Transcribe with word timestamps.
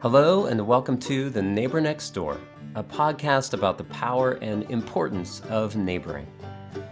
Hello, 0.00 0.46
and 0.46 0.66
welcome 0.66 0.96
to 1.00 1.28
The 1.28 1.42
Neighbor 1.42 1.82
Next 1.82 2.10
Door, 2.10 2.40
a 2.74 2.82
podcast 2.82 3.52
about 3.52 3.76
the 3.76 3.84
power 3.84 4.38
and 4.40 4.62
importance 4.70 5.42
of 5.50 5.76
neighboring. 5.76 6.26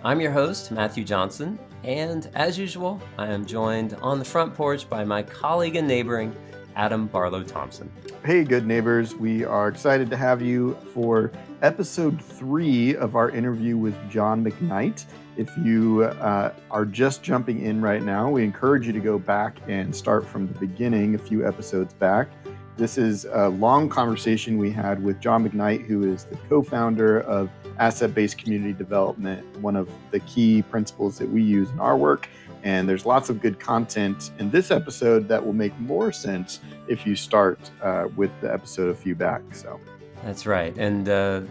I'm 0.05 0.21
your 0.21 0.33
host, 0.33 0.71
Matthew 0.71 1.05
Johnson, 1.05 1.59
and 1.83 2.29
as 2.35 2.59
usual, 2.59 3.01
I 3.17 3.29
am 3.29 3.47
joined 3.47 3.95
on 4.03 4.19
the 4.19 4.25
front 4.25 4.55
porch 4.55 4.91
by 4.91 5.03
my 5.05 5.23
colleague 5.23 5.77
in 5.77 5.87
neighboring, 5.87 6.37
Adam 6.79 7.09
Barlow 7.09 7.43
Thompson. 7.43 7.91
Hey, 8.25 8.45
good 8.45 8.65
neighbors. 8.65 9.17
We 9.17 9.45
are 9.45 9.67
excited 9.67 10.09
to 10.11 10.17
have 10.17 10.41
you 10.41 10.75
for 10.95 11.33
episode 11.61 12.23
three 12.23 12.95
of 12.95 13.17
our 13.17 13.31
interview 13.31 13.77
with 13.77 13.97
John 14.09 14.45
McKnight. 14.45 15.05
If 15.37 15.51
you 15.59 16.05
uh, 16.05 16.53
are 16.71 16.85
just 16.85 17.25
jumping 17.25 17.63
in 17.63 17.83
right 17.83 18.03
now, 18.03 18.31
we 18.31 18.45
encourage 18.45 18.87
you 18.87 18.93
to 18.93 19.01
go 19.01 19.19
back 19.19 19.59
and 19.67 19.95
start 19.95 20.25
from 20.25 20.47
the 20.47 20.55
beginning, 20.61 21.17
a 21.17 21.19
few 21.19 21.45
episodes 21.45 21.95
back. 21.95 22.29
This 22.77 22.97
is 22.97 23.25
a 23.25 23.49
long 23.49 23.89
conversation 23.89 24.57
we 24.57 24.71
had 24.71 25.03
with 25.03 25.19
John 25.19 25.49
McKnight, 25.49 25.85
who 25.85 26.13
is 26.13 26.27
the 26.27 26.37
co 26.49 26.63
founder 26.63 27.23
of 27.23 27.51
Asset 27.81 28.15
Based 28.15 28.39
Community 28.39 28.73
Development, 28.73 29.45
one 29.59 29.75
of 29.75 29.91
the 30.13 30.21
key 30.21 30.63
principles 30.63 31.19
that 31.19 31.29
we 31.29 31.43
use 31.43 31.71
in 31.71 31.81
our 31.81 31.97
work. 31.97 32.29
And 32.63 32.89
there's 32.89 33.07
lots 33.07 33.31
of 33.31 33.41
good 33.41 33.61
content 33.61 34.31
in 34.39 34.51
this 34.51 34.71
episode 34.71 35.29
that 35.29 35.45
will 35.45 35.53
make 35.53 35.79
more 35.79 36.13
sense 36.13 36.61
if 36.89 37.07
you 37.07 37.15
start 37.15 37.59
uh, 37.83 38.09
with 38.17 38.31
the 38.41 38.53
episode 38.53 38.91
a 38.91 38.95
few 38.95 39.15
back. 39.15 39.43
So. 39.53 39.81
That's 40.25 40.47
right. 40.47 40.77
And 40.77 41.09
uh, 41.09 41.43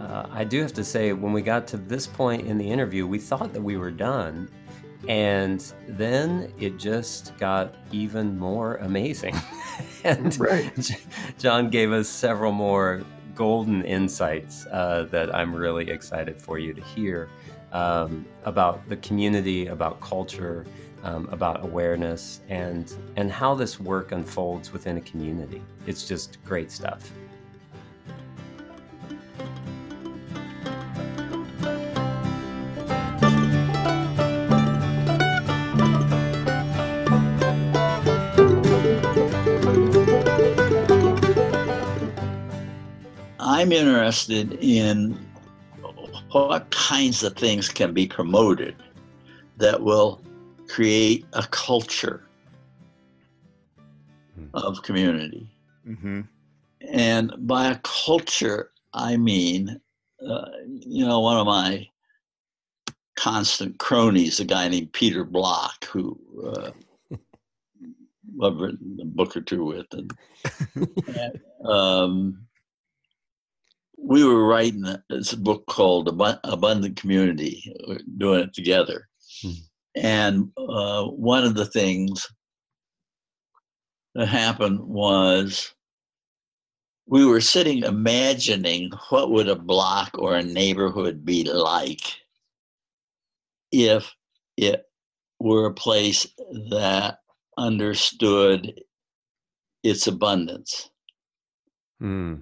uh, 0.00 0.26
I 0.30 0.44
do 0.44 0.62
have 0.62 0.72
to 0.74 0.84
say, 0.84 1.12
when 1.12 1.32
we 1.32 1.42
got 1.42 1.66
to 1.68 1.76
this 1.76 2.06
point 2.06 2.46
in 2.46 2.58
the 2.58 2.70
interview, 2.70 3.06
we 3.06 3.18
thought 3.18 3.52
that 3.52 3.62
we 3.62 3.76
were 3.76 3.90
done. 3.90 4.48
And 5.08 5.60
then 5.86 6.52
it 6.58 6.78
just 6.78 7.36
got 7.38 7.74
even 7.92 8.38
more 8.38 8.76
amazing. 8.76 9.36
and 10.04 10.38
right. 10.40 10.90
John 11.38 11.70
gave 11.70 11.92
us 11.92 12.08
several 12.08 12.52
more 12.52 13.04
golden 13.36 13.84
insights 13.84 14.66
uh, 14.66 15.06
that 15.10 15.32
I'm 15.34 15.54
really 15.54 15.88
excited 15.90 16.40
for 16.40 16.58
you 16.58 16.74
to 16.74 16.82
hear 16.82 17.28
um, 17.72 18.26
about 18.44 18.88
the 18.88 18.96
community, 18.96 19.66
about 19.68 20.00
culture, 20.00 20.66
um, 21.04 21.28
about 21.30 21.62
awareness, 21.62 22.40
and 22.48 22.92
and 23.16 23.30
how 23.30 23.54
this 23.54 23.78
work 23.78 24.10
unfolds 24.12 24.72
within 24.72 24.96
a 24.96 25.00
community. 25.02 25.62
It's 25.86 26.08
just 26.08 26.42
great 26.44 26.72
stuff. 26.72 27.12
I'm 43.66 43.72
interested 43.72 44.56
in 44.60 45.18
what 46.30 46.70
kinds 46.70 47.24
of 47.24 47.34
things 47.34 47.68
can 47.68 47.92
be 47.92 48.06
promoted 48.06 48.76
that 49.56 49.82
will 49.82 50.22
create 50.68 51.26
a 51.32 51.42
culture 51.50 52.22
hmm. 54.36 54.46
of 54.54 54.84
community. 54.84 55.48
Mm-hmm. 55.84 56.20
And 56.92 57.32
by 57.38 57.72
a 57.72 57.80
culture, 57.82 58.70
I 58.94 59.16
mean, 59.16 59.80
uh, 60.24 60.44
you 60.66 61.04
know, 61.04 61.18
one 61.18 61.38
of 61.38 61.46
my 61.46 61.88
constant 63.16 63.80
cronies, 63.80 64.38
a 64.38 64.44
guy 64.44 64.68
named 64.68 64.92
Peter 64.92 65.24
Block, 65.24 65.86
who 65.86 66.16
uh, 66.54 66.70
I've 68.44 68.58
written 68.58 68.98
a 69.02 69.06
book 69.06 69.36
or 69.36 69.40
two 69.40 69.64
with, 69.64 69.86
and, 69.90 70.12
and 71.18 71.68
um, 71.68 72.45
we 73.96 74.24
were 74.24 74.46
writing 74.46 74.84
this 75.08 75.34
book 75.34 75.66
called 75.66 76.08
Abundant 76.08 76.96
Community, 76.96 77.74
doing 78.18 78.40
it 78.40 78.54
together. 78.54 79.08
Hmm. 79.42 79.50
And 79.96 80.52
uh, 80.56 81.04
one 81.04 81.44
of 81.44 81.54
the 81.54 81.64
things 81.64 82.26
that 84.14 84.26
happened 84.26 84.80
was 84.80 85.74
we 87.06 87.24
were 87.24 87.40
sitting 87.40 87.84
imagining 87.84 88.90
what 89.10 89.30
would 89.30 89.48
a 89.48 89.56
block 89.56 90.10
or 90.18 90.36
a 90.36 90.42
neighborhood 90.42 91.24
be 91.24 91.44
like 91.44 92.02
if 93.72 94.12
it 94.56 94.84
were 95.38 95.66
a 95.66 95.74
place 95.74 96.26
that 96.70 97.18
understood 97.56 98.80
its 99.82 100.06
abundance. 100.06 100.90
Hmm. 102.00 102.34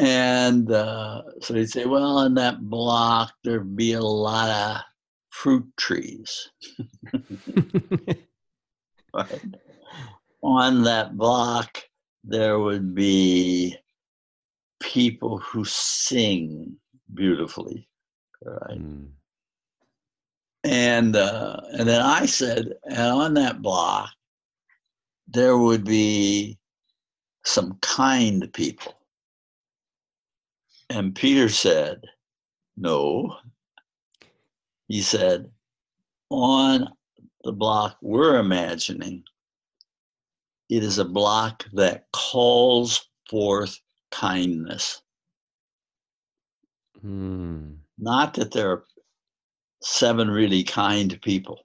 And 0.00 0.72
uh, 0.72 1.22
so 1.42 1.52
he'd 1.52 1.68
say, 1.68 1.84
well, 1.84 2.16
on 2.16 2.32
that 2.34 2.58
block, 2.62 3.34
there'd 3.44 3.76
be 3.76 3.92
a 3.92 4.00
lot 4.00 4.48
of 4.48 4.80
fruit 5.28 5.70
trees. 5.76 6.48
right. 9.14 9.44
On 10.42 10.84
that 10.84 11.18
block, 11.18 11.82
there 12.24 12.58
would 12.58 12.94
be 12.94 13.76
people 14.82 15.36
who 15.36 15.66
sing 15.66 16.76
beautifully. 17.12 17.86
Right. 18.42 18.80
Mm. 18.80 19.10
And 20.64 21.14
uh, 21.14 21.60
and 21.72 21.86
then 21.86 22.00
I 22.00 22.24
said, 22.24 22.72
and 22.84 22.98
on 22.98 23.34
that 23.34 23.60
block, 23.60 24.08
there 25.28 25.58
would 25.58 25.84
be 25.84 26.58
some 27.44 27.76
kind 27.82 28.50
people 28.54 28.94
and 30.90 31.14
Peter 31.14 31.48
said, 31.48 32.02
No. 32.76 33.36
He 34.88 35.00
said, 35.00 35.50
On 36.30 36.88
the 37.44 37.52
block 37.52 37.96
we're 38.02 38.38
imagining, 38.38 39.22
it 40.68 40.82
is 40.82 40.98
a 40.98 41.04
block 41.04 41.64
that 41.72 42.06
calls 42.12 43.08
forth 43.28 43.80
kindness. 44.10 45.02
Hmm. 47.00 47.74
Not 47.96 48.34
that 48.34 48.50
there 48.50 48.70
are 48.70 48.84
seven 49.82 50.30
really 50.30 50.64
kind 50.64 51.20
people, 51.22 51.60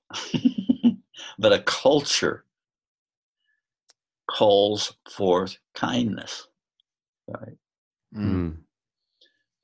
but 1.40 1.52
a 1.52 1.60
culture 1.64 2.46
calls 4.30 4.94
forth 5.10 5.58
kindness. 5.74 6.48
Right. 7.28 7.58
Mm. 8.16 8.58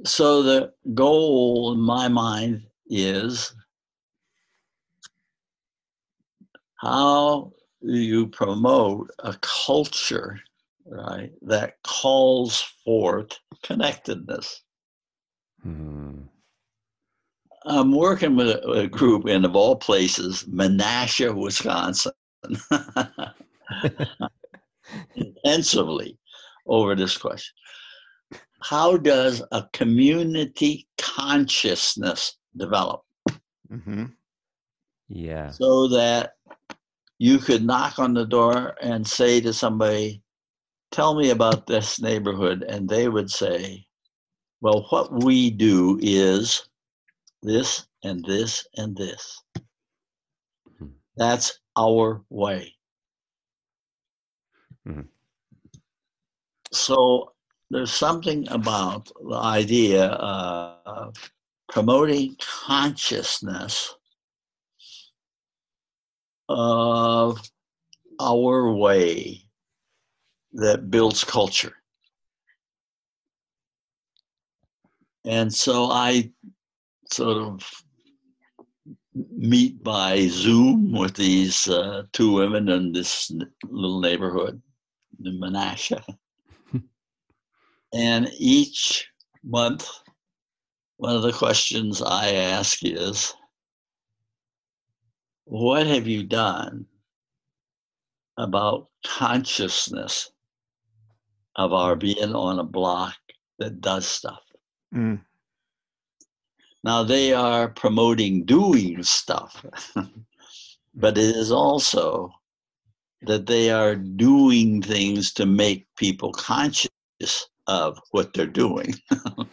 So 0.05 0.41
the 0.41 0.73
goal 0.95 1.73
in 1.73 1.79
my 1.79 2.07
mind 2.07 2.63
is 2.87 3.53
how 6.75 7.53
do 7.85 7.97
you 7.97 8.27
promote 8.27 9.11
a 9.19 9.35
culture, 9.41 10.39
right, 10.85 11.31
that 11.43 11.75
calls 11.83 12.61
forth 12.83 13.37
connectedness? 13.61 14.63
Hmm. 15.61 16.21
I'm 17.65 17.91
working 17.91 18.35
with 18.35 18.49
a, 18.49 18.71
a, 18.71 18.87
group 18.87 19.27
in, 19.27 19.45
of 19.45 19.55
all 19.55 19.75
places, 19.75 20.45
Menasha, 20.45 21.35
Wisconsin, 21.35 22.11
intensively 25.15 26.17
over 26.65 26.95
this 26.95 27.17
question 27.17 27.53
how 28.61 28.97
does 28.97 29.41
a 29.51 29.63
community 29.73 30.87
consciousness 30.97 32.37
develop? 32.55 33.01
Mm-hmm. 33.71 34.05
Yeah. 35.09 35.49
So 35.49 35.87
that 35.89 36.33
you 37.17 37.37
could 37.37 37.65
knock 37.65 37.99
on 37.99 38.13
the 38.13 38.25
door 38.25 38.75
and 38.81 39.05
say 39.05 39.41
to 39.41 39.53
somebody, 39.53 40.21
Tell 40.91 41.15
me 41.15 41.29
about 41.29 41.67
this 41.67 42.01
neighborhood. 42.01 42.65
And 42.67 42.87
they 42.87 43.07
would 43.07 43.29
say, 43.29 43.85
Well, 44.59 44.85
what 44.89 45.23
we 45.23 45.49
do 45.49 45.99
is 46.01 46.67
this 47.41 47.87
and 48.03 48.23
this 48.25 48.67
and 48.75 48.95
this. 48.95 49.41
Mm-hmm. 49.55 50.87
That's 51.15 51.59
our 51.77 52.23
way. 52.29 52.75
Mm-hmm. 54.87 55.01
So 56.71 57.33
there's 57.71 57.93
something 57.93 58.47
about 58.49 59.09
the 59.29 59.37
idea 59.37 60.07
of 60.07 61.15
promoting 61.69 62.35
consciousness 62.65 63.95
of 66.49 67.39
our 68.19 68.73
way 68.73 69.41
that 70.51 70.91
builds 70.91 71.23
culture. 71.23 71.77
And 75.23 75.53
so 75.53 75.85
I 75.85 76.29
sort 77.09 77.37
of 77.37 77.71
meet 79.13 79.81
by 79.81 80.27
Zoom 80.27 80.91
with 80.91 81.15
these 81.15 81.69
uh, 81.69 82.03
two 82.11 82.33
women 82.33 82.67
in 82.67 82.91
this 82.91 83.31
little 83.63 84.01
neighborhood 84.01 84.61
in 85.23 85.39
Menasha. 85.39 86.03
And 87.93 88.29
each 88.37 89.07
month, 89.43 89.87
one 90.97 91.15
of 91.15 91.23
the 91.23 91.33
questions 91.33 92.01
I 92.01 92.33
ask 92.33 92.79
is, 92.83 93.33
what 95.45 95.85
have 95.87 96.07
you 96.07 96.23
done 96.23 96.85
about 98.37 98.87
consciousness 99.05 100.31
of 101.55 101.73
our 101.73 101.95
being 101.95 102.33
on 102.33 102.59
a 102.59 102.63
block 102.63 103.15
that 103.59 103.81
does 103.81 104.07
stuff? 104.07 104.41
Mm. 104.95 105.21
Now 106.83 107.03
they 107.03 107.33
are 107.33 107.67
promoting 107.67 108.45
doing 108.45 109.03
stuff, 109.03 109.65
but 110.95 111.17
it 111.17 111.35
is 111.35 111.51
also 111.51 112.31
that 113.23 113.45
they 113.45 113.69
are 113.69 113.95
doing 113.95 114.81
things 114.81 115.33
to 115.33 115.45
make 115.45 115.85
people 115.97 116.31
conscious 116.31 116.89
of 117.71 117.97
what 118.11 118.33
they're 118.33 118.45
doing. 118.45 118.93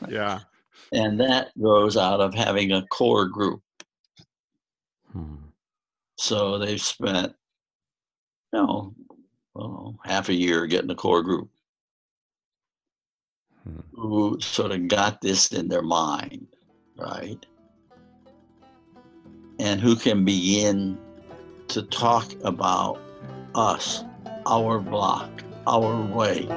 Yeah. 0.09 0.41
and 0.93 1.21
that 1.21 1.49
grows 1.61 1.97
out 1.97 2.21
of 2.21 2.35
having 2.35 2.73
a 2.73 2.87
core 2.87 3.27
group. 3.27 3.63
Hmm. 5.13 5.37
So 6.17 6.59
they've 6.59 6.81
spent, 6.81 7.33
you 8.53 8.59
know, 8.59 8.95
well, 9.55 9.99
half 10.05 10.29
a 10.29 10.35
year 10.35 10.67
getting 10.67 10.91
a 10.91 10.95
core 10.95 11.23
group 11.23 11.49
Hmm. 13.65 13.81
who 13.95 14.41
sort 14.41 14.73
of 14.73 14.89
got 14.89 15.21
this 15.21 15.53
in 15.53 15.69
their 15.69 15.83
mind, 15.83 16.47
right? 16.97 17.45
And 19.61 19.81
who 19.81 19.95
can 19.97 20.25
begin 20.25 20.99
to 21.69 21.83
talk 21.83 22.33
about 22.45 23.01
us, 23.55 24.05
our 24.47 24.79
block, 24.79 25.31
our 25.67 26.01
way. 26.01 26.49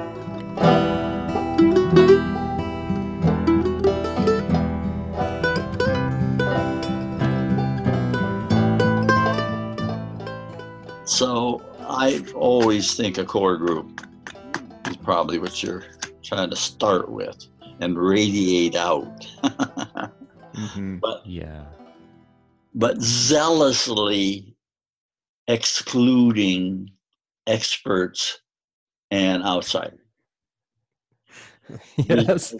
I 12.02 12.20
always 12.34 12.94
think 12.94 13.16
a 13.16 13.24
core 13.24 13.56
group 13.56 14.04
is 14.88 14.96
probably 14.96 15.38
what 15.38 15.62
you're 15.62 15.84
trying 16.24 16.50
to 16.50 16.56
start 16.56 17.08
with 17.08 17.46
and 17.78 17.96
radiate 17.96 18.74
out. 18.74 19.24
Mhm. 20.54 21.00
but 21.00 21.24
Yeah. 21.24 21.64
but 22.74 23.00
zealously 23.00 24.54
excluding 25.46 26.90
experts 27.46 28.40
and 29.12 29.42
outsiders. 29.44 30.00
yes. 31.96 32.54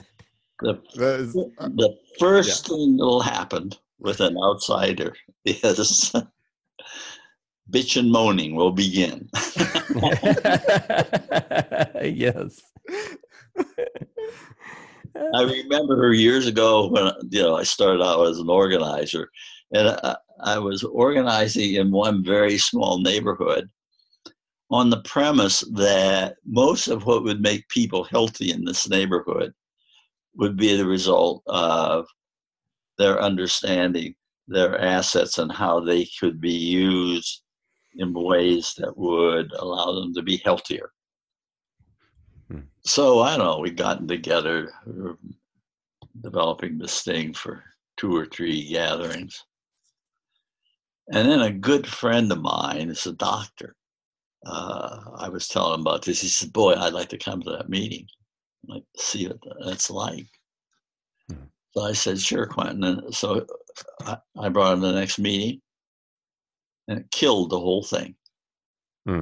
The, 0.61 0.81
That 0.95 1.21
is, 1.21 1.37
uh, 1.37 1.69
the 1.69 1.99
first 2.21 2.69
thing 2.69 2.97
that'll 2.97 3.21
happen 3.21 3.73
with 3.99 4.21
an 4.21 4.37
outsider 4.43 5.15
is 5.45 6.15
bitch 7.73 7.97
and 7.99 8.11
moaning 8.11 8.55
will 8.55 8.71
begin. 8.71 9.29
yes. 12.03 12.61
I 15.35 15.43
remember 15.43 16.13
years 16.13 16.47
ago 16.47 16.89
when 16.89 17.13
you 17.31 17.43
know 17.43 17.57
I 17.57 17.63
started 17.65 18.03
out 18.03 18.29
as 18.29 18.39
an 18.39 18.49
organizer, 18.49 19.31
and 19.73 19.89
I, 19.89 20.17
I 20.41 20.59
was 20.59 20.85
organizing 20.85 21.75
in 21.75 21.91
one 21.91 22.25
very 22.25 22.59
small 22.59 23.01
neighborhood 23.01 23.69
on 24.71 24.91
the 24.91 25.03
premise 25.03 25.61
that 25.73 26.37
most 26.47 26.89
of 26.89 27.05
what 27.07 27.25
would 27.25 27.41
make 27.41 27.69
people 27.69 28.05
healthy 28.05 28.53
in 28.53 28.65
this 28.65 28.89
neighborhood 28.89 29.53
would 30.35 30.57
be 30.57 30.77
the 30.77 30.87
result 30.87 31.43
of 31.47 32.07
their 32.99 33.21
understanding 33.21 34.15
their 34.49 34.79
assets 34.81 35.39
and 35.39 35.53
how 35.53 35.79
they 35.79 36.07
could 36.19 36.41
be 36.41 36.53
used 36.53 37.43
in 37.97 38.13
ways 38.13 38.75
that 38.79 38.97
would 38.97 39.53
allow 39.53 39.93
them 39.93 40.15
to 40.15 40.23
be 40.23 40.39
healthier. 40.39 40.91
Hmm. 42.49 42.61
So 42.85 43.21
I 43.21 43.37
don't 43.37 43.47
know, 43.47 43.59
we 43.59 43.71
gotten 43.71 44.09
together, 44.09 44.73
we 44.87 45.03
were 45.03 45.19
developing 46.21 46.79
this 46.79 47.03
thing 47.03 47.33
for 47.33 47.65
two 47.97 48.15
or 48.17 48.27
three 48.27 48.69
gatherings. 48.69 49.45
And 51.13 51.29
then 51.29 51.41
a 51.41 51.53
good 51.53 51.87
friend 51.87 52.31
of 52.31 52.41
mine 52.41 52.89
is 52.89 53.07
a 53.07 53.13
doctor. 53.13 53.77
Uh, 54.45 55.01
I 55.17 55.29
was 55.29 55.49
telling 55.49 55.75
him 55.75 55.81
about 55.81 56.05
this. 56.05 56.21
He 56.21 56.29
said, 56.29 56.53
Boy, 56.53 56.75
I'd 56.75 56.93
like 56.93 57.09
to 57.11 57.19
come 57.19 57.43
to 57.43 57.51
that 57.51 57.69
meeting, 57.69 58.07
I'd 58.65 58.75
like 58.75 58.85
see 58.97 59.29
what 59.29 59.39
that's 59.65 59.91
like. 59.91 60.27
Hmm. 61.29 61.45
So 61.75 61.83
I 61.83 61.93
said, 61.93 62.21
Sure, 62.21 62.47
Quentin. 62.47 62.85
And 62.85 63.15
so 63.15 63.47
I, 64.01 64.17
I 64.39 64.49
brought 64.49 64.75
him 64.75 64.81
to 64.81 64.89
the 64.89 64.99
next 64.99 65.19
meeting, 65.19 65.61
and 66.89 67.01
it 67.01 67.11
killed 67.11 67.51
the 67.51 67.59
whole 67.59 67.83
thing. 67.83 68.15
Hmm. 69.07 69.21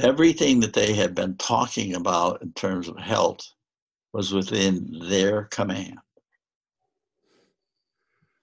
Everything 0.00 0.60
that 0.60 0.74
they 0.74 0.94
had 0.94 1.14
been 1.14 1.36
talking 1.36 1.94
about 1.94 2.42
in 2.42 2.52
terms 2.52 2.88
of 2.88 2.98
health 2.98 3.40
was 4.12 4.32
within 4.32 5.00
their 5.08 5.44
command. 5.44 5.98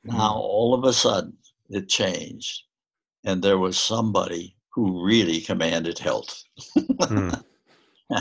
Now, 0.04 0.36
all 0.36 0.74
of 0.74 0.84
a 0.84 0.94
sudden, 0.94 1.36
it 1.70 1.90
changed, 1.90 2.64
and 3.24 3.42
there 3.42 3.58
was 3.58 3.78
somebody 3.78 4.56
who 4.72 5.04
really 5.04 5.42
commanded 5.42 5.98
health. 5.98 6.44
Hmm. 7.02 7.32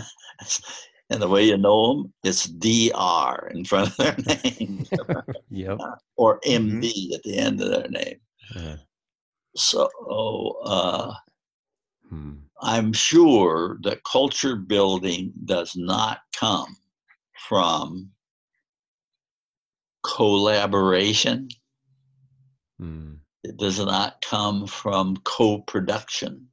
and 1.10 1.20
the 1.20 1.28
way 1.28 1.44
you 1.44 1.58
know 1.58 1.94
them, 1.94 2.14
it's 2.22 2.44
DR 2.44 3.50
in 3.52 3.64
front 3.64 3.88
of 3.88 3.96
their 3.96 4.16
name 4.44 4.86
Yep. 5.50 5.78
or 6.16 6.40
MD 6.40 7.12
at 7.14 7.22
the 7.24 7.36
end 7.36 7.60
of 7.60 7.68
their 7.68 7.88
name. 7.88 8.20
Uh, 8.56 8.76
So 9.56 9.88
uh, 10.64 11.14
hmm. 12.08 12.32
I'm 12.60 12.92
sure 12.92 13.78
that 13.82 14.04
culture 14.04 14.56
building 14.56 15.32
does 15.44 15.76
not 15.76 16.20
come 16.38 16.76
from 17.48 18.10
collaboration. 20.02 21.48
Hmm. 22.78 23.14
It 23.42 23.56
does 23.58 23.78
not 23.78 24.22
come 24.22 24.66
from 24.66 25.16
co 25.24 25.58
production. 25.58 26.48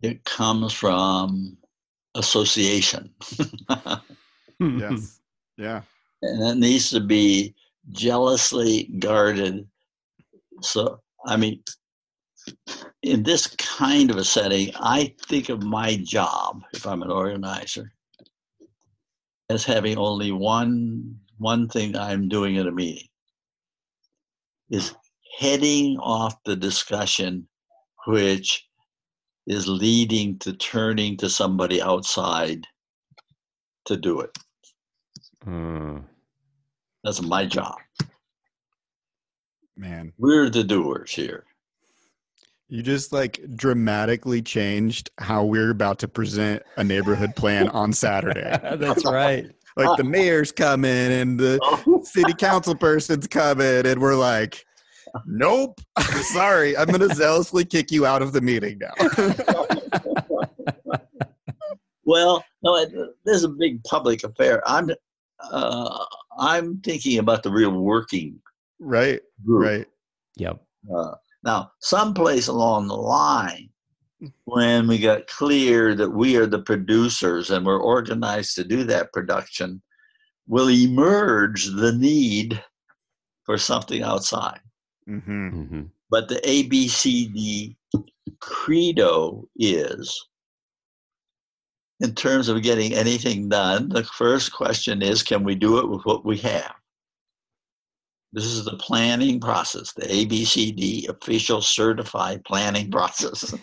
It 0.00 0.24
comes 0.24 0.72
from 0.72 1.58
association. 2.14 3.10
yes. 4.60 5.14
Yeah. 5.58 5.82
and 6.22 6.40
it 6.40 6.56
needs 6.58 6.90
to 6.90 7.00
be 7.00 7.52
jealously 7.90 8.84
guarded. 9.00 9.66
So, 10.60 11.00
I 11.26 11.36
mean, 11.36 11.62
in 13.02 13.22
this 13.22 13.46
kind 13.56 14.10
of 14.10 14.16
a 14.16 14.24
setting, 14.24 14.72
I 14.76 15.14
think 15.26 15.48
of 15.48 15.62
my 15.62 15.96
job, 15.96 16.62
if 16.72 16.86
I'm 16.86 17.02
an 17.02 17.10
organizer, 17.10 17.92
as 19.50 19.64
having 19.64 19.98
only 19.98 20.32
one 20.32 21.18
one 21.38 21.68
thing 21.68 21.96
I'm 21.96 22.28
doing 22.28 22.58
at 22.58 22.66
a 22.66 22.72
meeting 22.72 23.06
is 24.70 24.94
heading 25.38 25.96
off 25.98 26.34
the 26.44 26.56
discussion 26.56 27.48
which 28.06 28.66
is 29.46 29.68
leading 29.68 30.38
to 30.40 30.52
turning 30.54 31.16
to 31.16 31.30
somebody 31.30 31.80
outside 31.80 32.66
to 33.86 33.96
do 33.96 34.20
it. 34.20 34.36
Hmm. 35.42 35.98
That's 37.04 37.22
my 37.22 37.46
job. 37.46 37.76
Man. 39.78 40.12
We're 40.18 40.50
the 40.50 40.64
doers 40.64 41.12
here. 41.12 41.44
You 42.68 42.82
just 42.82 43.12
like 43.12 43.40
dramatically 43.54 44.42
changed 44.42 45.10
how 45.18 45.44
we're 45.44 45.70
about 45.70 46.00
to 46.00 46.08
present 46.08 46.62
a 46.76 46.84
neighborhood 46.84 47.34
plan 47.36 47.68
on 47.68 47.92
Saturday. 47.92 48.42
That's 48.76 49.04
right. 49.04 49.46
Like 49.76 49.96
the 49.96 50.04
mayor's 50.04 50.50
coming 50.50 50.90
and 50.90 51.38
the 51.38 51.60
city 52.04 52.34
council 52.34 52.74
person's 52.74 53.28
coming, 53.28 53.86
and 53.86 54.00
we're 54.00 54.16
like, 54.16 54.66
nope, 55.24 55.80
sorry, 56.32 56.76
I'm 56.76 56.86
going 56.86 57.08
to 57.08 57.14
zealously 57.14 57.64
kick 57.64 57.92
you 57.92 58.04
out 58.04 58.20
of 58.20 58.32
the 58.32 58.40
meeting 58.40 58.80
now. 58.80 58.92
Well, 62.04 62.42
no, 62.62 62.76
it, 62.76 62.90
this 63.24 63.36
is 63.36 63.44
a 63.44 63.50
big 63.50 63.84
public 63.84 64.24
affair. 64.24 64.62
I'm, 64.66 64.90
uh, 65.52 66.04
I'm 66.38 66.80
thinking 66.80 67.18
about 67.18 67.42
the 67.42 67.50
real 67.50 67.70
working 67.70 68.40
right, 68.78 69.20
group. 69.44 69.64
right. 69.64 69.86
Yep. 70.36 70.62
Uh, 70.94 71.14
now, 71.44 71.72
someplace 71.80 72.48
along 72.48 72.88
the 72.88 72.96
line, 72.96 73.70
when 74.44 74.88
we 74.88 74.98
got 74.98 75.26
clear 75.26 75.94
that 75.94 76.10
we 76.10 76.36
are 76.36 76.46
the 76.46 76.62
producers 76.62 77.50
and 77.50 77.64
we're 77.64 77.80
organized 77.80 78.54
to 78.56 78.64
do 78.64 78.84
that 78.84 79.12
production, 79.12 79.80
will 80.46 80.70
emerge 80.70 81.66
the 81.66 81.92
need 81.92 82.62
for 83.44 83.58
something 83.58 84.02
outside. 84.02 84.60
Mm-hmm. 85.08 85.62
hmm 85.62 85.82
But 86.10 86.28
the 86.28 86.36
ABCD 86.36 87.76
credo 88.40 89.48
is 89.56 90.28
in 92.00 92.14
terms 92.14 92.48
of 92.48 92.62
getting 92.62 92.94
anything 92.94 93.48
done, 93.48 93.88
the 93.88 94.04
first 94.04 94.52
question 94.52 95.02
is 95.02 95.22
can 95.22 95.44
we 95.44 95.54
do 95.54 95.78
it 95.78 95.88
with 95.88 96.02
what 96.04 96.24
we 96.24 96.38
have? 96.38 96.74
This 98.32 98.44
is 98.44 98.64
the 98.64 98.76
planning 98.76 99.40
process, 99.40 99.92
the 99.92 100.02
ABCD 100.02 101.08
official 101.08 101.62
certified 101.62 102.44
planning 102.44 102.90
process. 102.96 103.54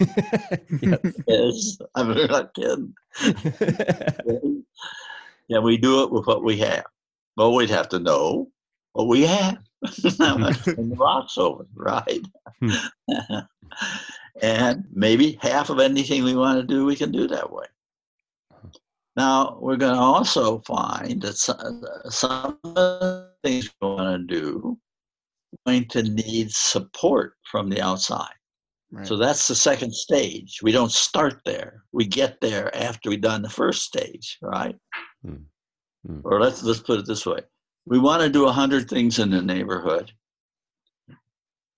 yes. 1.27 1.77
I'm 1.93 2.09
not 2.27 2.53
kidding. 2.55 2.93
Can 5.51 5.63
we 5.63 5.77
do 5.77 6.03
it 6.03 6.11
with 6.11 6.25
what 6.25 6.43
we 6.43 6.57
have? 6.57 6.85
Well, 7.37 7.53
we'd 7.53 7.69
have 7.69 7.89
to 7.89 7.99
know 7.99 8.49
what 8.93 9.07
we 9.07 9.21
have. 9.23 9.59
and 9.81 10.45
the 10.45 10.95
rocks 10.97 11.37
over, 11.37 11.67
right? 11.75 12.25
Hmm. 12.59 12.71
and 14.41 14.85
maybe 14.91 15.37
half 15.41 15.69
of 15.69 15.79
anything 15.79 16.23
we 16.23 16.35
want 16.35 16.59
to 16.59 16.65
do, 16.65 16.85
we 16.85 16.95
can 16.95 17.11
do 17.11 17.27
that 17.27 17.51
way. 17.51 17.65
Now, 19.15 19.57
we're 19.61 19.77
going 19.77 19.93
to 19.93 20.01
also 20.01 20.59
find 20.59 21.21
that 21.21 21.49
uh, 21.49 22.09
some, 22.09 22.57
some 22.59 22.59
the 22.63 23.34
things 23.45 23.69
we 23.81 23.87
want 23.87 24.27
to 24.27 24.35
do 24.35 24.77
going 25.65 25.87
to 25.87 26.03
need 26.03 26.51
support 26.51 27.33
from 27.49 27.69
the 27.69 27.81
outside. 27.81 28.33
Right. 28.91 29.07
So 29.07 29.17
that's 29.17 29.47
the 29.47 29.55
second 29.55 29.93
stage. 29.93 30.59
We 30.61 30.71
don't 30.71 30.91
start 30.91 31.41
there. 31.45 31.83
We 31.91 32.05
get 32.05 32.39
there 32.41 32.75
after 32.75 33.09
we've 33.09 33.21
done 33.21 33.41
the 33.41 33.49
first 33.49 33.83
stage, 33.83 34.37
right? 34.41 34.75
Hmm. 35.23 35.43
Hmm. 36.05 36.19
Or 36.23 36.39
let's 36.39 36.63
let's 36.63 36.79
put 36.79 36.99
it 36.99 37.05
this 37.05 37.25
way: 37.25 37.39
we 37.85 37.99
want 37.99 38.21
to 38.21 38.29
do 38.29 38.45
a 38.45 38.51
hundred 38.51 38.89
things 38.89 39.19
in 39.19 39.31
the 39.31 39.41
neighborhood. 39.41 40.11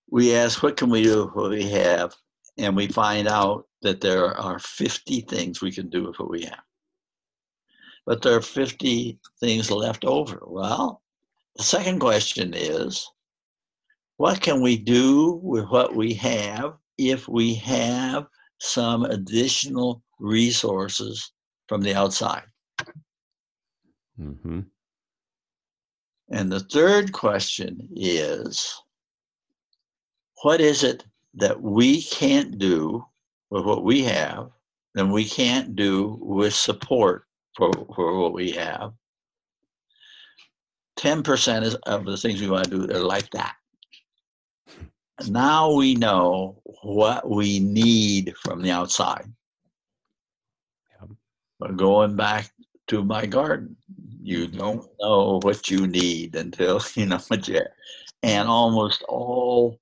We 0.10 0.36
ask, 0.36 0.64
what 0.64 0.78
can 0.78 0.90
we 0.90 1.04
do 1.04 1.26
with 1.26 1.36
what 1.36 1.50
we 1.52 1.70
have, 1.70 2.14
and 2.58 2.76
we 2.76 2.88
find 2.88 3.28
out 3.28 3.68
that 3.82 4.02
there 4.02 4.38
are 4.38 4.60
fifty 4.60 5.22
things 5.22 5.62
we 5.62 5.72
can 5.72 5.90
do 5.90 6.04
with 6.06 6.20
what 6.20 6.30
we 6.30 6.44
have. 6.44 6.64
But 8.06 8.22
there 8.22 8.36
are 8.36 8.42
fifty 8.42 9.20
things 9.40 9.72
left 9.72 10.06
over. 10.06 10.44
Well, 10.46 11.02
the 11.58 11.64
second 11.64 12.00
question 12.00 12.54
is, 12.54 13.10
what 14.18 14.42
can 14.42 14.62
we 14.62 14.78
do 14.78 15.40
with 15.44 15.66
what 15.70 15.96
we 15.96 16.14
have 16.16 16.74
if 16.98 17.28
we 17.28 17.56
have 17.56 18.28
some 18.60 19.06
additional 19.06 20.04
resources 20.20 21.32
from 21.68 21.82
the 21.82 21.96
outside? 21.96 22.44
hmm 24.18 24.62
And 26.30 26.52
the 26.52 26.62
third 26.62 27.12
question 27.12 27.88
is 27.96 28.76
what 30.44 30.62
is 30.62 30.84
it 30.84 31.06
that 31.36 31.62
we 31.62 32.02
can't 32.04 32.58
do 32.58 33.06
with 33.50 33.66
what 33.66 33.84
we 33.84 34.04
have 34.04 34.50
and 34.96 35.12
we 35.12 35.26
can't 35.26 35.76
do 35.76 36.18
with 36.22 36.54
support 36.54 37.26
for, 37.56 37.72
for 37.96 38.20
what 38.20 38.34
we 38.34 38.52
have? 38.52 38.94
10% 40.98 41.64
is, 41.64 41.76
of 41.76 42.06
the 42.06 42.18
things 42.18 42.42
we 42.42 42.50
want 42.50 42.70
to 42.70 42.88
do 42.88 42.94
are 42.94 43.00
like 43.00 43.30
that. 43.32 43.56
Now 45.28 45.74
we 45.74 45.96
know 45.96 46.62
what 46.84 47.30
we 47.30 47.60
need 47.60 48.34
from 48.44 48.62
the 48.62 48.72
outside. 48.72 49.26
But 51.60 51.76
going 51.76 52.16
back 52.16 52.52
to 52.88 53.04
my 53.04 53.26
garden, 53.26 53.76
you 54.22 54.48
don't 54.48 54.88
know 55.00 55.40
what 55.42 55.70
you 55.72 55.88
need 55.88 56.36
until 56.36 56.82
you 56.96 57.06
know 57.06 57.20
what 57.28 57.48
you 57.48 57.62
and 58.24 58.48
almost 58.48 59.04
all 59.08 59.80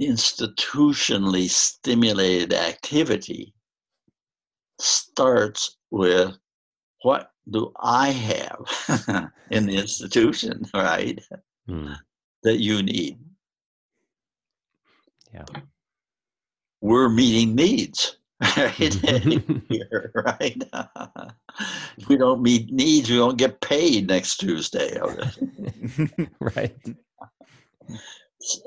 institutionally 0.00 1.48
stimulated 1.48 2.52
activity 2.52 3.54
starts 4.80 5.76
with 5.90 6.34
what 7.02 7.30
do 7.50 7.72
I 7.78 8.10
have 8.10 9.30
in 9.50 9.66
the 9.66 9.76
institution, 9.76 10.64
right? 10.74 11.20
Mm. 11.68 11.96
That 12.42 12.60
you 12.60 12.82
need. 12.82 13.18
Yeah. 15.32 15.44
We're 16.80 17.08
meeting 17.08 17.54
needs, 17.54 18.16
right? 18.40 18.96
Right? 20.14 20.62
if 21.96 22.08
we 22.08 22.16
don't 22.16 22.42
meet 22.42 22.70
needs, 22.70 23.10
we 23.10 23.16
don't 23.16 23.38
get 23.38 23.60
paid 23.60 24.08
next 24.08 24.36
Tuesday. 24.36 24.98
right. 26.40 26.76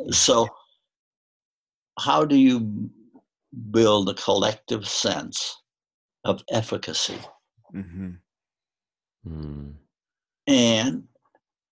So, 0.09 0.47
how 1.99 2.25
do 2.25 2.35
you 2.35 2.89
build 3.71 4.09
a 4.09 4.15
collective 4.15 4.87
sense 4.87 5.55
of 6.25 6.43
efficacy? 6.49 7.19
mm-hmm. 7.73 8.11
Mm. 9.27 9.73
And 10.47 11.03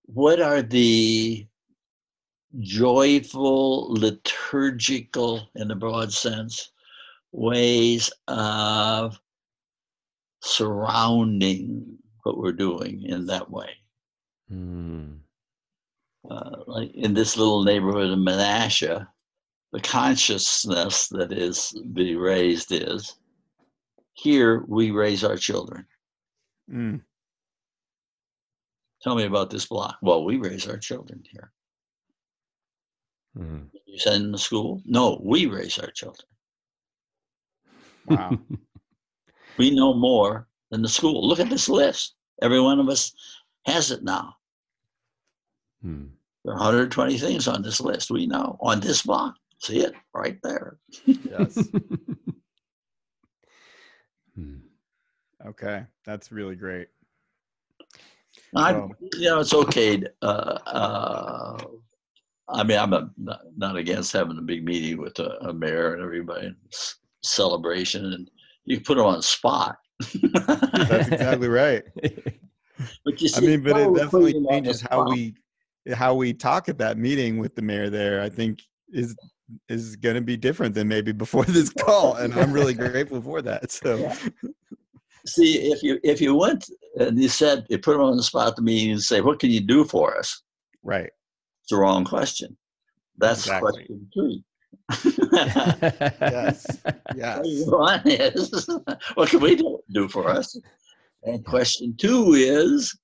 what 0.05 0.41
are 0.41 0.61
the 0.61 1.47
joyful, 2.59 3.93
liturgical, 3.93 5.49
in 5.55 5.67
the 5.67 5.75
broad 5.75 6.11
sense, 6.11 6.71
ways 7.31 8.11
of 8.27 9.19
surrounding 10.41 11.97
what 12.23 12.37
we're 12.37 12.51
doing 12.51 13.03
in 13.03 13.25
that 13.27 13.49
way? 13.49 13.69
Mm. 14.51 15.19
Uh, 16.29 16.55
like 16.67 16.91
in 16.93 17.13
this 17.13 17.37
little 17.37 17.63
neighborhood 17.63 18.11
of 18.11 18.19
Menasha, 18.19 19.07
the 19.71 19.79
consciousness 19.81 21.07
that 21.09 21.31
is 21.31 21.77
be 21.93 22.15
raised 22.15 22.71
is 22.71 23.17
here 24.13 24.63
we 24.67 24.91
raise 24.91 25.23
our 25.23 25.37
children. 25.37 25.85
Mm. 26.71 27.01
Tell 29.05 29.15
me 29.15 29.25
about 29.25 29.51
this 29.51 29.67
block. 29.67 29.99
Well, 30.01 30.25
we 30.25 30.37
raise 30.37 30.67
our 30.67 30.79
children 30.79 31.21
here. 31.31 31.51
Mm. 33.37 33.67
You 33.85 33.99
send 33.99 34.25
them 34.25 34.31
to 34.31 34.37
school? 34.39 34.81
No, 34.83 35.21
we 35.23 35.45
raise 35.45 35.77
our 35.77 35.91
children. 35.91 36.27
Wow. 38.07 38.39
We 39.57 39.71
know 39.73 39.93
more 39.93 40.49
than 40.69 40.81
the 40.81 40.89
school. 40.89 41.25
Look 41.25 41.39
at 41.39 41.49
this 41.49 41.69
list. 41.69 42.15
Every 42.41 42.59
one 42.59 42.77
of 42.77 42.89
us 42.89 43.13
has 43.65 43.89
it 43.89 44.03
now. 44.03 44.35
Mm. 45.85 46.09
There 46.43 46.53
are 46.53 46.57
120 46.57 47.17
things 47.17 47.47
on 47.47 47.61
this 47.61 47.79
list. 47.79 48.11
We 48.11 48.27
know 48.27 48.57
on 48.59 48.81
this 48.81 49.03
block. 49.03 49.35
See 49.59 49.79
it 49.79 49.93
right 50.13 50.37
there. 50.43 50.77
yes. 51.05 51.57
Mm. 54.37 54.59
Okay. 55.45 55.85
That's 56.05 56.31
really 56.31 56.55
great. 56.55 56.87
I, 58.55 58.71
Well- 58.73 58.91
you 59.13 59.25
know, 59.29 59.39
it's 59.39 59.53
okay. 59.53 59.97
to, 59.97 60.11
Uh, 60.21 60.59
uh, 60.65 61.57
I 62.47 62.63
mean, 62.63 62.77
I'm 62.77 62.93
a, 62.93 63.09
not, 63.17 63.41
not 63.57 63.75
against 63.75 64.13
having 64.13 64.37
a 64.37 64.41
big 64.41 64.63
meeting 64.63 65.01
with 65.01 65.17
a, 65.19 65.37
a 65.47 65.53
mayor 65.53 65.93
and 65.93 66.03
everybody, 66.03 66.47
and 66.47 66.55
s- 66.71 66.95
celebration, 67.23 68.05
and 68.13 68.29
you 68.65 68.81
put 68.81 68.97
them 68.97 69.05
on 69.07 69.17
the 69.17 69.23
spot. 69.23 69.77
That's 70.21 71.07
exactly 71.07 71.47
right. 71.47 71.83
But 73.03 73.19
you 73.21 73.29
I 73.35 73.39
mean, 73.39 73.63
but 73.63 73.77
it 73.77 73.95
definitely 73.95 74.33
put 74.33 74.33
them 74.33 74.35
on 74.37 74.43
the 74.43 74.49
changes 74.49 74.81
how 74.81 75.09
we 75.09 75.35
how 75.93 76.13
we 76.15 76.33
talk 76.33 76.67
at 76.69 76.77
that 76.79 76.97
meeting 76.97 77.37
with 77.39 77.55
the 77.55 77.61
mayor 77.61 77.89
there. 77.89 78.21
I 78.21 78.29
think 78.29 78.61
is 78.89 79.15
is 79.69 79.95
going 79.95 80.15
to 80.15 80.21
be 80.21 80.37
different 80.37 80.75
than 80.75 80.87
maybe 80.87 81.11
before 81.13 81.45
this 81.45 81.69
call, 81.79 82.15
and 82.15 82.33
I'm 82.33 82.51
really 82.51 82.73
grateful 82.73 83.21
for 83.21 83.41
that. 83.41 83.71
So, 83.71 83.97
Yeah. 83.97 84.15
see 85.25 85.71
if 85.71 85.81
you 85.81 85.99
if 86.03 86.21
you 86.21 86.35
went 86.35 86.65
and 86.99 87.19
you 87.21 87.27
said 87.29 87.65
you 87.69 87.77
put 87.77 87.93
them 87.93 88.01
on 88.01 88.17
the 88.17 88.23
spot 88.23 88.47
at 88.47 88.55
the 88.55 88.61
meeting 88.61 88.91
and 88.91 89.01
say, 89.01 89.21
"What 89.21 89.39
can 89.39 89.49
you 89.51 89.61
do 89.61 89.83
for 89.85 90.17
us?" 90.17 90.41
right, 90.83 91.09
It's 91.61 91.69
the 91.71 91.77
wrong 91.77 92.05
question. 92.05 92.55
That's 93.17 93.41
Exactly. 93.45 93.71
question 93.71 94.09
three. 94.13 94.43
yes, 96.21 96.65
yes, 97.15 97.45
One 97.65 98.01
is, 98.05 98.69
what 99.15 99.29
can 99.29 99.39
we 99.39 99.55
do, 99.55 99.79
do 99.91 100.07
for 100.07 100.29
us? 100.29 100.57
And 101.23 101.43
question 101.45 101.95
two 101.97 102.33
is, 102.33 102.95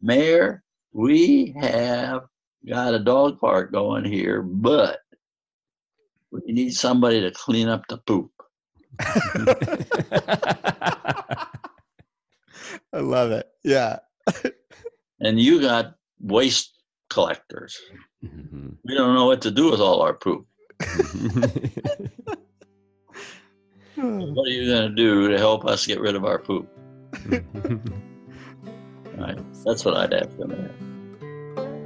Mayor, 0.00 0.62
we 0.92 1.54
have 1.60 2.26
got 2.68 2.94
a 2.94 2.98
dog 3.00 3.40
park 3.40 3.72
going 3.72 4.04
here, 4.04 4.42
but 4.42 5.00
we 6.30 6.40
need 6.52 6.74
somebody 6.74 7.20
to 7.20 7.30
clean 7.32 7.68
up 7.68 7.82
the 7.88 7.98
poop. 7.98 8.30
I 12.92 13.00
love 13.00 13.30
it. 13.30 13.48
Yeah, 13.64 13.98
And 15.20 15.40
you 15.40 15.60
got 15.60 15.96
waste 16.20 16.78
collectors. 17.10 17.78
Mhm. 18.24 18.76
We 18.84 18.94
don't 18.94 19.14
know 19.14 19.26
what 19.26 19.42
to 19.42 19.50
do 19.50 19.70
with 19.70 19.80
all 19.80 20.00
our 20.02 20.14
poop. 20.14 20.46
What 24.00 24.46
are 24.46 24.50
you 24.50 24.70
going 24.70 24.88
to 24.90 24.94
do 24.94 25.28
to 25.28 25.36
help 25.38 25.64
us 25.64 25.84
get 25.86 26.00
rid 26.00 26.14
of 26.14 26.24
our 26.24 26.38
poop? 26.38 26.68
Right. 29.18 29.36
That's 29.64 29.84
what 29.84 29.96
I'd 29.96 30.14
ask 30.14 30.30
them. 30.38 30.50
There. 30.50 31.78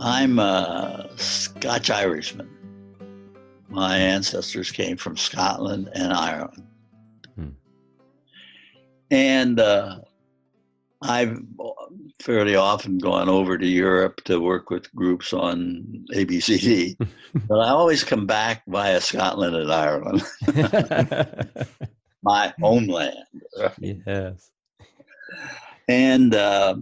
I'm 0.00 0.38
a 0.38 0.87
Scotch 1.60 1.90
Irishman. 1.90 2.48
My 3.68 3.96
ancestors 3.96 4.70
came 4.70 4.96
from 4.96 5.16
Scotland 5.16 5.90
and 5.92 6.12
Ireland. 6.12 6.62
Hmm. 7.34 7.48
And 9.10 9.58
uh, 9.58 9.98
I've 11.02 11.36
fairly 12.20 12.54
often 12.54 12.98
gone 12.98 13.28
over 13.28 13.58
to 13.58 13.66
Europe 13.66 14.22
to 14.26 14.40
work 14.40 14.70
with 14.70 14.94
groups 14.94 15.32
on 15.32 16.06
ABCD, 16.14 16.96
but 17.48 17.58
I 17.58 17.70
always 17.70 18.04
come 18.04 18.24
back 18.24 18.62
via 18.68 19.00
Scotland 19.00 19.56
and 19.56 19.72
Ireland, 19.72 20.22
my 22.22 22.54
homeland. 22.60 23.16
Yes. 23.80 24.52
And 25.88 26.36
uh, 26.36 26.76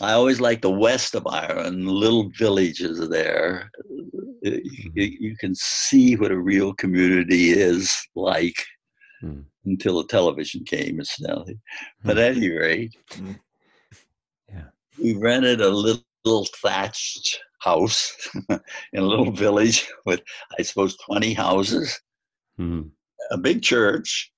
I 0.00 0.12
always 0.12 0.40
like 0.40 0.62
the 0.62 0.70
west 0.70 1.14
of 1.14 1.26
Ireland, 1.26 1.88
little 1.88 2.30
villages 2.38 3.08
there. 3.08 3.70
You, 4.42 4.60
you 4.94 5.36
can 5.38 5.54
see 5.54 6.14
what 6.16 6.30
a 6.30 6.38
real 6.38 6.72
community 6.74 7.50
is 7.50 7.92
like 8.14 8.64
hmm. 9.20 9.40
until 9.64 9.98
the 9.98 10.08
television 10.08 10.64
came, 10.64 11.00
incidentally. 11.00 11.58
But 12.04 12.16
hmm. 12.16 12.22
at 12.22 12.36
any 12.36 12.50
rate, 12.50 12.96
hmm 13.12 13.32
we 15.02 15.14
rented 15.14 15.60
a 15.60 15.68
little, 15.68 16.02
little 16.24 16.46
thatched 16.62 17.40
house 17.60 18.14
in 18.48 18.60
a 19.02 19.06
little 19.06 19.30
village 19.30 19.88
with, 20.06 20.20
I 20.58 20.62
suppose, 20.62 20.96
20 20.98 21.32
houses, 21.34 22.00
mm-hmm. 22.58 22.88
a 23.30 23.38
big 23.38 23.62
church, 23.62 24.32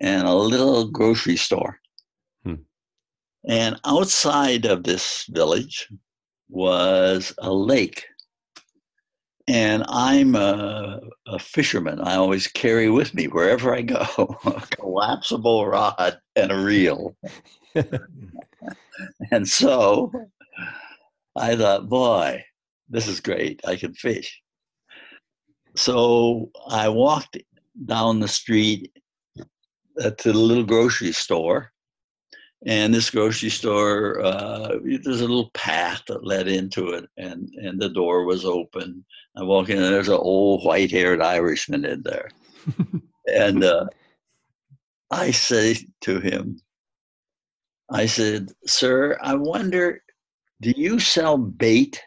and 0.00 0.26
a 0.26 0.34
little 0.34 0.90
grocery 0.90 1.36
store. 1.36 1.78
And 3.48 3.80
outside 3.84 4.64
of 4.66 4.84
this 4.84 5.24
village 5.28 5.88
was 6.48 7.34
a 7.38 7.52
lake. 7.52 8.04
And 9.48 9.84
I'm 9.88 10.36
a, 10.36 11.00
a, 11.26 11.38
fisherman. 11.38 12.00
I 12.00 12.14
always 12.14 12.46
carry 12.46 12.88
with 12.88 13.12
me 13.12 13.26
wherever 13.26 13.74
I 13.74 13.82
go 13.82 14.06
a 14.44 14.60
collapsible 14.70 15.66
rod 15.66 16.18
and 16.36 16.52
a 16.52 16.58
reel. 16.58 17.16
and 19.32 19.48
so 19.48 20.12
I 21.34 21.56
thought, 21.56 21.88
boy, 21.88 22.44
this 22.88 23.08
is 23.08 23.20
great. 23.20 23.60
I 23.66 23.74
can 23.74 23.94
fish. 23.94 24.40
So 25.74 26.50
I 26.68 26.88
walked 26.88 27.38
down 27.86 28.20
the 28.20 28.28
street 28.28 28.92
uh, 30.00 30.10
to 30.10 30.32
the 30.32 30.38
little 30.38 30.64
grocery 30.64 31.12
store. 31.12 31.71
And 32.64 32.94
this 32.94 33.10
grocery 33.10 33.50
store, 33.50 34.20
uh, 34.20 34.76
there's 34.84 35.20
a 35.20 35.26
little 35.26 35.50
path 35.52 36.02
that 36.06 36.24
led 36.24 36.46
into 36.46 36.90
it, 36.90 37.08
and, 37.16 37.48
and 37.56 37.80
the 37.80 37.88
door 37.88 38.24
was 38.24 38.44
open. 38.44 39.04
I 39.36 39.42
walk 39.42 39.68
in, 39.68 39.82
and 39.82 39.92
there's 39.92 40.08
an 40.08 40.14
old 40.14 40.64
white 40.64 40.92
haired 40.92 41.20
Irishman 41.20 41.84
in 41.84 42.02
there. 42.02 42.30
and 43.26 43.64
uh, 43.64 43.86
I 45.10 45.32
say 45.32 45.76
to 46.02 46.20
him, 46.20 46.60
I 47.90 48.06
said, 48.06 48.52
Sir, 48.64 49.18
I 49.20 49.34
wonder, 49.34 50.02
do 50.60 50.72
you 50.76 51.00
sell 51.00 51.36
bait? 51.36 52.00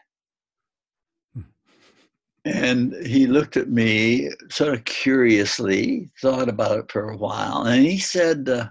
And 2.46 2.94
he 3.06 3.28
looked 3.28 3.58
at 3.58 3.70
me 3.70 4.30
sort 4.50 4.74
of 4.74 4.86
curiously, 4.86 6.10
thought 6.22 6.48
about 6.48 6.80
it 6.80 6.92
for 6.92 7.10
a 7.10 7.18
while, 7.18 7.64
and 7.64 7.84
he 7.84 7.98
said, 7.98 8.48
uh, 8.48 8.68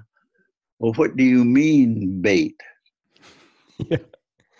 Well, 0.78 0.92
what 0.94 1.16
do 1.16 1.24
you 1.24 1.44
mean, 1.44 2.20
bait? 2.20 2.60
Yeah. 3.90 3.98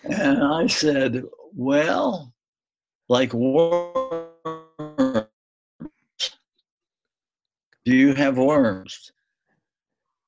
And 0.03 0.43
I 0.43 0.67
said, 0.67 1.23
Well, 1.55 2.31
like 3.09 3.33
worms. 3.33 5.25
Do 7.85 7.95
you 7.95 8.13
have 8.13 8.37
worms? 8.37 9.11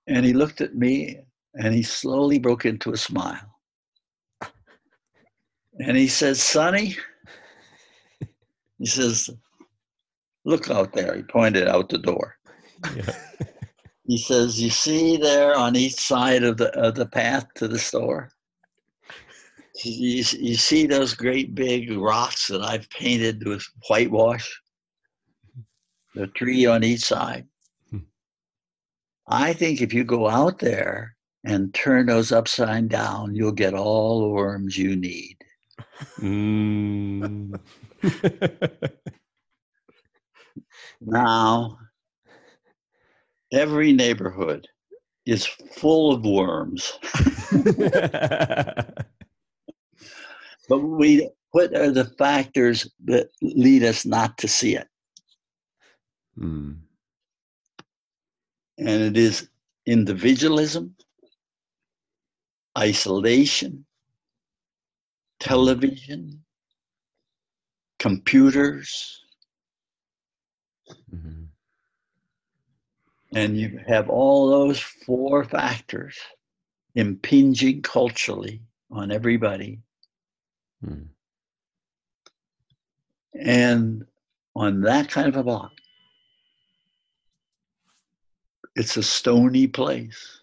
And 0.07 0.25
he 0.25 0.33
looked 0.33 0.61
at 0.61 0.75
me 0.75 1.19
and 1.55 1.73
he 1.73 1.83
slowly 1.83 2.39
broke 2.39 2.65
into 2.65 2.91
a 2.91 2.97
smile. 2.97 3.59
And 5.79 5.97
he 5.97 6.07
says, 6.07 6.41
Sonny, 6.41 6.95
he 8.79 8.85
says, 8.85 9.29
look 10.45 10.69
out 10.69 10.93
there. 10.93 11.15
He 11.15 11.23
pointed 11.23 11.67
out 11.67 11.89
the 11.89 11.97
door. 11.97 12.35
Yeah. 12.95 13.13
He 14.07 14.17
says, 14.17 14.61
You 14.61 14.69
see 14.69 15.17
there 15.17 15.55
on 15.55 15.75
each 15.75 15.95
side 15.95 16.43
of 16.43 16.57
the, 16.57 16.69
of 16.79 16.95
the 16.95 17.05
path 17.05 17.45
to 17.55 17.67
the 17.67 17.77
store? 17.77 18.29
You, 19.83 20.23
you 20.39 20.55
see 20.55 20.87
those 20.87 21.13
great 21.13 21.53
big 21.53 21.91
rocks 21.91 22.47
that 22.47 22.61
I've 22.63 22.89
painted 22.89 23.45
with 23.45 23.63
whitewash? 23.87 24.49
The 26.15 26.27
tree 26.27 26.65
on 26.65 26.83
each 26.83 27.01
side. 27.01 27.45
I 29.27 29.51
think 29.53 29.81
if 29.81 29.93
you 29.93 30.05
go 30.05 30.29
out 30.29 30.59
there 30.59 31.15
and 31.43 31.73
turn 31.73 32.05
those 32.05 32.31
upside 32.31 32.87
down, 32.87 33.35
you'll 33.35 33.51
get 33.51 33.73
all 33.73 34.21
the 34.21 34.29
worms 34.29 34.77
you 34.77 34.95
need. 34.95 35.37
Mm. 36.19 37.59
now, 41.01 41.77
every 43.51 43.93
neighborhood 43.93 44.67
is 45.25 45.45
full 45.45 46.13
of 46.13 46.25
worms. 46.25 46.99
but 50.69 50.79
we 50.79 51.29
what 51.51 51.75
are 51.75 51.91
the 51.91 52.05
factors 52.17 52.87
that 53.05 53.29
lead 53.41 53.83
us 53.83 54.05
not 54.05 54.37
to 54.37 54.47
see 54.47 54.75
it? 54.75 54.87
Mm. 56.39 56.77
And 58.77 59.01
it 59.01 59.17
is 59.17 59.49
individualism, 59.87 60.95
isolation, 62.77 63.85
television, 65.39 66.43
computers. 67.97 69.21
Mm-hmm. 71.13 71.45
And 73.37 73.55
you 73.55 73.79
have 73.87 74.09
all 74.09 74.49
those 74.49 74.79
four 74.79 75.43
factors 75.43 76.17
impinging 76.95 77.83
culturally 77.83 78.63
on 78.89 79.11
everybody. 79.11 79.77
Mm. 80.83 81.09
And 83.39 84.05
on 84.55 84.81
that 84.81 85.11
kind 85.11 85.27
of 85.27 85.35
a 85.35 85.43
block, 85.43 85.71
it's 88.75 88.97
a 88.97 89.03
stony 89.03 89.67
place. 89.67 90.41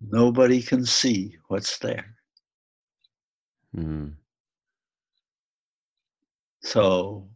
Nobody 0.00 0.62
can 0.62 0.86
see 0.86 1.38
what's 1.48 1.76
there. 1.78 2.14
Mm. 3.76 4.12
So 6.62 7.29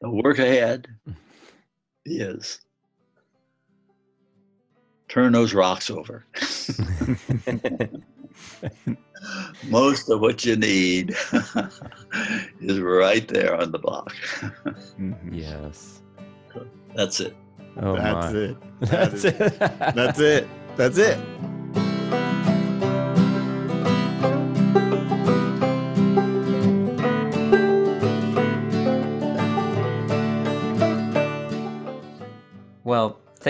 the 0.00 0.10
work 0.10 0.38
ahead 0.38 0.88
is 2.04 2.60
turn 5.08 5.32
those 5.32 5.52
rocks 5.54 5.90
over. 5.90 6.24
Most 9.68 10.08
of 10.08 10.20
what 10.20 10.44
you 10.44 10.56
need 10.56 11.10
is 12.60 12.80
right 12.80 13.28
there 13.28 13.54
on 13.60 13.72
the 13.72 13.78
block. 13.78 14.14
Mm-hmm. 14.98 15.34
yes. 15.34 16.02
That's 16.94 17.20
it. 17.20 17.36
Oh 17.76 17.96
That's 17.96 18.32
my. 18.32 18.38
it. 18.38 18.56
That's 18.80 19.24
it. 19.24 19.38
That's 19.38 20.18
it. 20.20 20.48
That's 20.76 20.98
it. 20.98 21.18
Well, 21.18 21.49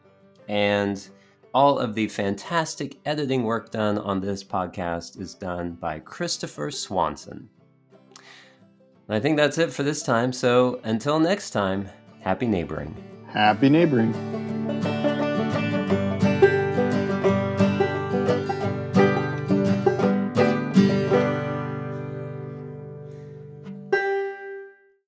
And 0.48 1.08
all 1.52 1.78
of 1.78 1.94
the 1.94 2.08
fantastic 2.08 2.98
editing 3.04 3.42
work 3.42 3.70
done 3.70 3.98
on 3.98 4.20
this 4.20 4.44
podcast 4.44 5.20
is 5.20 5.34
done 5.34 5.72
by 5.72 5.98
Christopher 5.98 6.70
Swanson. 6.70 7.48
I 9.08 9.18
think 9.18 9.36
that's 9.36 9.58
it 9.58 9.72
for 9.72 9.82
this 9.82 10.02
time. 10.02 10.32
So 10.32 10.80
until 10.84 11.18
next 11.18 11.50
time, 11.50 11.88
happy 12.20 12.46
neighboring. 12.46 12.94
Happy 13.26 13.68
neighboring. 13.68 14.59